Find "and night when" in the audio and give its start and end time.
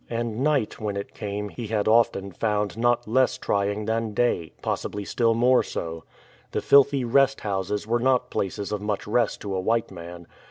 0.09-0.97